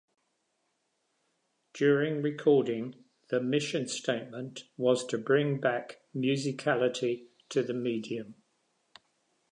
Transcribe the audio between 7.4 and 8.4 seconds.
to the medium.